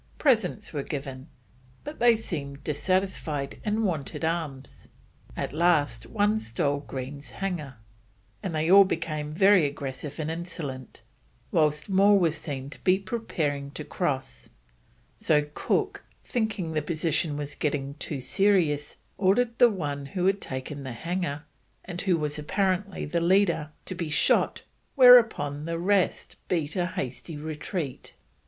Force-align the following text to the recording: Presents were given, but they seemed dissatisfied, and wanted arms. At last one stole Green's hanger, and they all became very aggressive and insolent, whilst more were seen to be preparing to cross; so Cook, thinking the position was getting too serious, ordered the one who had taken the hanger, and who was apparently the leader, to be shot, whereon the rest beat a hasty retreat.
Presents 0.17 0.73
were 0.73 0.81
given, 0.81 1.27
but 1.83 1.99
they 1.99 2.15
seemed 2.15 2.63
dissatisfied, 2.63 3.59
and 3.63 3.83
wanted 3.83 4.25
arms. 4.25 4.87
At 5.37 5.53
last 5.53 6.07
one 6.07 6.39
stole 6.39 6.79
Green's 6.79 7.29
hanger, 7.29 7.75
and 8.41 8.55
they 8.55 8.71
all 8.71 8.83
became 8.83 9.31
very 9.31 9.67
aggressive 9.67 10.17
and 10.17 10.31
insolent, 10.31 11.03
whilst 11.51 11.87
more 11.87 12.17
were 12.17 12.31
seen 12.31 12.71
to 12.71 12.79
be 12.83 12.97
preparing 12.97 13.69
to 13.77 13.83
cross; 13.83 14.49
so 15.19 15.47
Cook, 15.53 16.03
thinking 16.23 16.71
the 16.71 16.81
position 16.81 17.37
was 17.37 17.53
getting 17.53 17.93
too 17.99 18.19
serious, 18.21 18.97
ordered 19.19 19.55
the 19.59 19.69
one 19.69 20.07
who 20.07 20.25
had 20.25 20.41
taken 20.41 20.81
the 20.81 20.93
hanger, 20.93 21.43
and 21.85 22.01
who 22.01 22.17
was 22.17 22.39
apparently 22.39 23.05
the 23.05 23.21
leader, 23.21 23.69
to 23.85 23.93
be 23.93 24.09
shot, 24.09 24.63
whereon 24.95 25.65
the 25.65 25.77
rest 25.77 26.37
beat 26.47 26.75
a 26.75 26.87
hasty 26.87 27.37
retreat. 27.37 28.13